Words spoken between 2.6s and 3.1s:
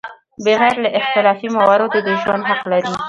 لري.